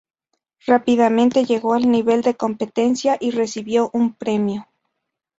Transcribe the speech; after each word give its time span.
Rápidamente 0.65 1.45
llegó 1.45 1.75
al 1.75 1.87
nivel 1.91 2.23
de 2.23 2.33
competencia 2.35 3.17
y 3.19 3.29
recibió 3.29 3.91
un 3.93 4.15
premio. 4.15 4.65